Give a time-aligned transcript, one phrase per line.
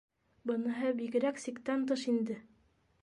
[0.51, 2.39] Быныһы бигерәк сиктән тыш инде.